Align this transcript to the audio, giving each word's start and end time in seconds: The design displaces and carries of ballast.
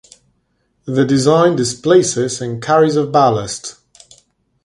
The 0.85 1.05
design 1.05 1.55
displaces 1.55 2.41
and 2.41 2.59
carries 2.59 2.95
of 2.95 3.11
ballast. 3.11 3.75